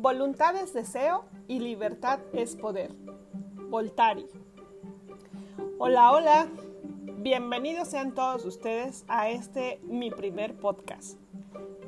[0.00, 2.90] Voluntad es deseo y libertad es poder.
[3.68, 4.26] Voltari.
[5.78, 6.48] Hola, hola.
[7.18, 11.18] Bienvenidos sean todos ustedes a este mi primer podcast.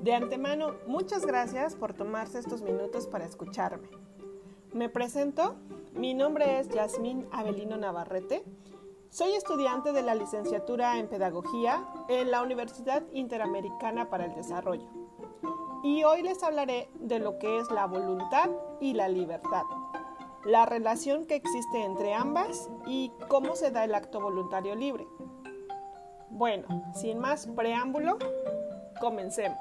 [0.02, 3.88] De antemano, muchas gracias por tomarse estos minutos para escucharme.
[4.74, 5.56] Me presento,
[5.94, 8.44] mi nombre es Yasmín Avelino Navarrete.
[9.08, 15.02] Soy estudiante de la licenciatura en Pedagogía en la Universidad Interamericana para el Desarrollo
[15.82, 18.50] y hoy les hablaré de lo que es la voluntad
[18.80, 19.62] y la libertad,
[20.45, 25.06] la relación que existe entre ambas y cómo se da el acto voluntario libre.
[26.30, 28.18] Bueno, sin más preámbulo,
[29.00, 29.59] comencemos.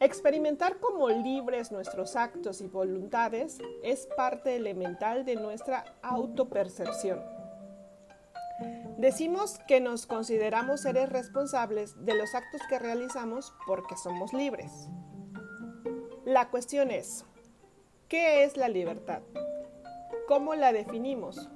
[0.00, 7.41] Experimentar como libres nuestros actos y voluntades es parte elemental de nuestra autopercepción.
[9.02, 14.70] Decimos que nos consideramos seres responsables de los actos que realizamos porque somos libres.
[16.24, 17.24] La cuestión es,
[18.06, 19.22] ¿qué es la libertad?
[20.28, 21.50] ¿Cómo la definimos?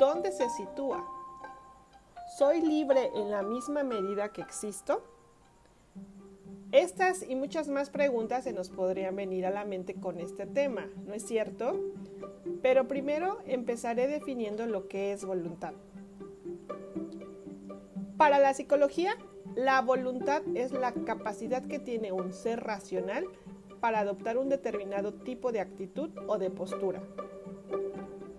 [0.00, 1.06] ¿Dónde se sitúa?
[2.36, 5.04] ¿Soy libre en la misma medida que existo?
[6.72, 10.88] Estas y muchas más preguntas se nos podrían venir a la mente con este tema,
[11.06, 11.78] ¿no es cierto?
[12.62, 15.72] Pero primero empezaré definiendo lo que es voluntad.
[18.18, 19.16] Para la psicología,
[19.54, 23.28] la voluntad es la capacidad que tiene un ser racional
[23.78, 27.00] para adoptar un determinado tipo de actitud o de postura.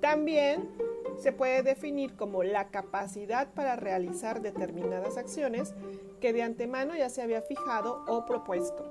[0.02, 0.70] También
[1.18, 5.74] se puede definir como la capacidad para realizar determinadas acciones
[6.20, 8.84] que de antemano ya se había fijado o propuesto.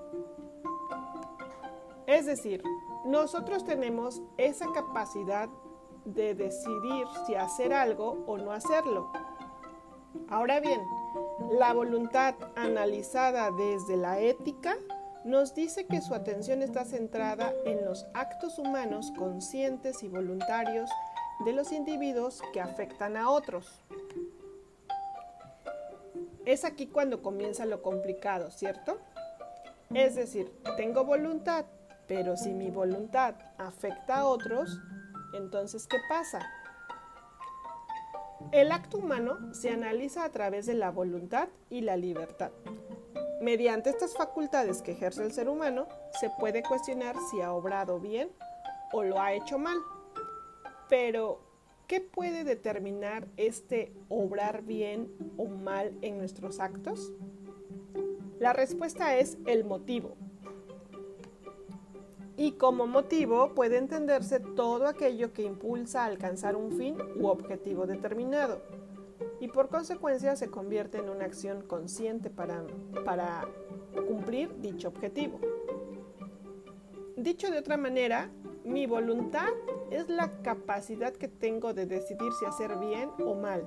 [2.07, 2.63] Es decir,
[3.05, 5.51] nosotros tenemos esa capacidad
[6.07, 9.13] de decidir si hacer algo o no hacerlo
[10.29, 10.81] Ahora bien,
[11.59, 14.77] la voluntad analizada desde la ética
[15.25, 20.91] nos dice que su atención está centrada en los actos humanos conscientes y voluntarios
[21.45, 23.83] de los individuos que afectan a otros.
[26.45, 28.99] Es aquí cuando comienza lo complicado, ¿cierto?
[29.93, 31.67] Es decir, tengo voluntad,
[32.07, 34.79] pero si mi voluntad afecta a otros,
[35.35, 36.41] entonces ¿qué pasa?
[38.53, 42.51] El acto humano se analiza a través de la voluntad y la libertad.
[43.43, 45.87] Mediante estas facultades que ejerce el ser humano,
[46.19, 48.31] se puede cuestionar si ha obrado bien
[48.93, 49.77] o lo ha hecho mal.
[50.89, 51.41] Pero,
[51.87, 57.13] ¿qué puede determinar este obrar bien o mal en nuestros actos?
[58.39, 60.17] La respuesta es el motivo,
[62.39, 67.85] y como motivo puede entenderse todo aquello que impulsa a alcanzar un fin u objetivo
[67.87, 68.63] determinado
[69.41, 72.65] y por consecuencia se convierte en una acción consciente para,
[74.07, 75.41] cumplir dicho objetivo.
[77.17, 78.31] Dicho de otra manera,
[78.65, 79.49] mi voluntad
[79.91, 83.67] es la capacidad que tengo de decidir si hacer bien o mal,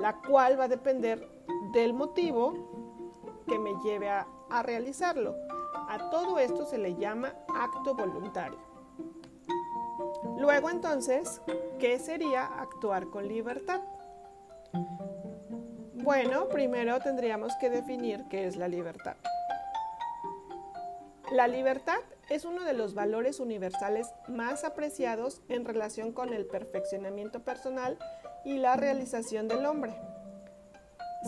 [0.00, 1.28] la cual va a depender
[1.74, 5.34] del motivo que me lleve a, a realizarlo.
[6.10, 8.58] Todo esto se le llama acto voluntario.
[10.38, 11.40] Luego entonces,
[11.78, 13.80] ¿qué sería actuar con libertad?
[15.94, 19.16] Bueno, primero tendríamos que definir qué es la libertad.
[21.32, 21.98] La libertad
[22.30, 27.98] es uno de los valores universales más apreciados en relación con el perfeccionamiento personal
[28.44, 29.94] y la realización del hombre.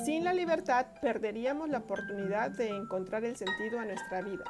[0.04, 4.44] Sin la libertad perderíamos la oportunidad de encontrar el sentido a nuestra vida.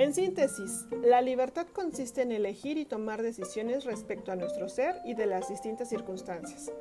[0.00, 5.12] En síntesis, la libertad consiste en elegir y tomar decisiones respecto a nuestro ser y
[5.12, 6.72] de las distintas circunstancias.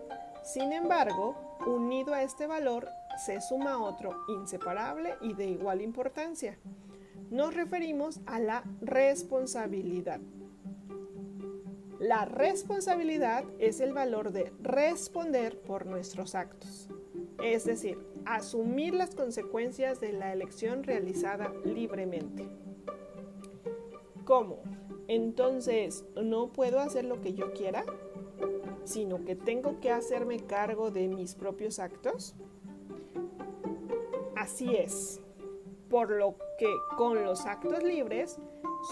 [0.41, 1.35] Sin embargo,
[1.67, 2.87] unido a este valor
[3.25, 6.57] se suma otro inseparable y de igual importancia.
[7.29, 10.21] Nos referimos a la responsabilidad.
[11.99, 16.87] La responsabilidad es el valor de responder por nuestros actos,
[17.43, 22.47] es decir, asumir las consecuencias de la elección realizada libremente.
[24.29, 24.57] ¿Cómo?
[25.07, 27.83] Entonces, ¿no puedo hacer lo que yo quiera?
[28.83, 32.35] ¿Sino que tengo que hacerme cargo de mis propios actos?
[34.35, 35.19] Así es.
[35.89, 38.37] Por lo que con los actos libres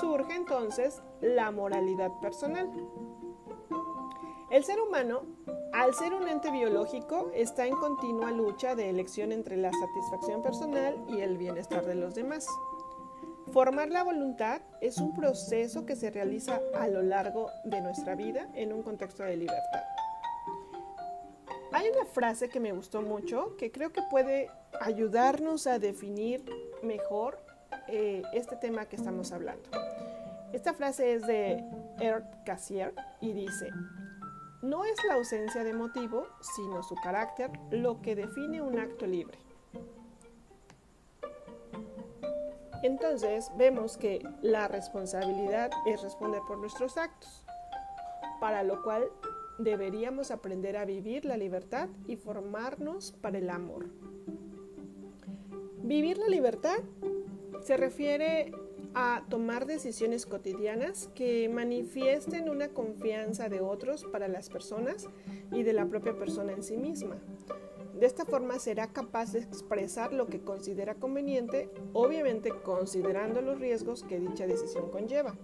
[0.01, 2.72] surge entonces la moralidad personal.
[4.50, 5.22] El ser humano,
[5.72, 10.95] al ser un ente biológico, está en continua lucha de elección entre la satisfacción personal
[11.07, 12.48] y el bienestar de los demás.
[13.51, 18.49] Formar la voluntad es un proceso que se realiza a lo largo de nuestra vida
[18.53, 19.83] en un contexto de libertad.
[21.71, 24.49] Hay una frase que me gustó mucho que creo que puede
[24.81, 26.44] ayudarnos a definir
[26.83, 27.39] mejor
[27.88, 29.69] eh, este tema que estamos hablando.
[30.51, 31.63] Esta frase es de
[31.99, 33.69] Ert Cassier y dice,
[34.61, 39.38] no es la ausencia de motivo, sino su carácter lo que define un acto libre.
[42.83, 47.45] Entonces vemos que la responsabilidad es responder por nuestros actos,
[48.39, 49.03] para lo cual
[49.57, 53.88] deberíamos aprender a vivir la libertad y formarnos para el amor.
[55.81, 56.79] Vivir la libertad
[57.62, 58.51] se refiere
[58.94, 65.07] a tomar decisiones cotidianas que manifiesten una confianza de otros para las personas
[65.51, 67.18] y de la propia persona en sí misma.
[67.99, 74.03] De esta forma será capaz de expresar lo que considera conveniente, obviamente considerando los riesgos
[74.03, 75.35] que dicha decisión conlleva.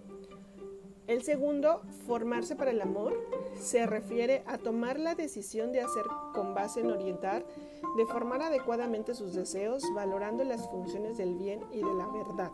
[1.08, 3.12] El segundo, formarse para el amor,
[3.58, 7.44] se refiere a tomar la decisión de hacer con base en orientar,
[7.96, 12.52] de formar adecuadamente sus deseos, valorando las funciones del bien y de la verdad.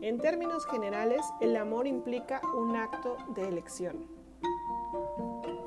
[0.00, 4.08] En términos generales, el amor implica un acto de elección.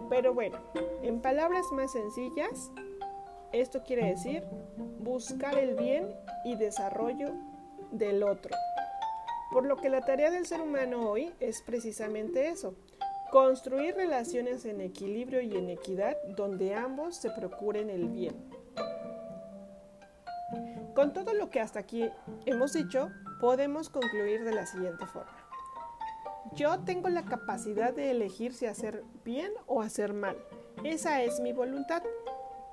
[0.09, 0.57] Pero bueno,
[1.01, 2.71] en palabras más sencillas,
[3.51, 4.43] esto quiere decir
[4.99, 6.13] buscar el bien
[6.43, 7.33] y desarrollo
[7.91, 8.55] del otro.
[9.51, 12.75] Por lo que la tarea del ser humano hoy es precisamente eso,
[13.31, 18.35] construir relaciones en equilibrio y en equidad donde ambos se procuren el bien.
[20.93, 22.09] Con todo lo que hasta aquí
[22.45, 23.09] hemos dicho,
[23.39, 25.47] podemos concluir de la siguiente forma.
[26.55, 30.37] Yo tengo la capacidad de elegir si hacer bien o hacer mal.
[30.83, 32.01] Esa es mi voluntad,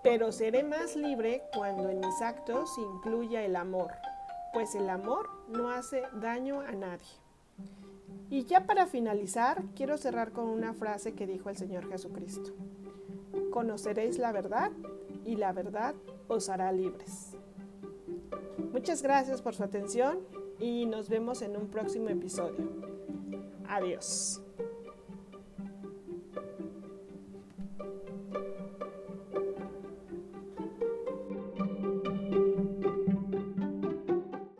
[0.04, 3.90] pero seré más libre cuando en mis actos incluya el amor,
[4.52, 7.08] pues el amor no hace daño a nadie.
[8.28, 12.52] Y ya para finalizar, quiero cerrar con una frase que dijo el Señor Jesucristo.
[13.50, 14.70] Conoceréis la verdad
[15.24, 15.94] y la verdad
[16.28, 17.32] os hará libres.
[18.72, 20.18] Muchas gracias por su atención
[20.58, 22.68] y nos vemos en un próximo episodio.
[23.66, 24.43] Adiós.